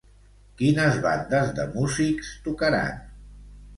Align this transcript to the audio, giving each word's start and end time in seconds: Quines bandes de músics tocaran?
Quines 0.61 0.95
bandes 1.03 1.53
de 1.61 1.67
músics 1.75 2.31
tocaran? 2.49 3.05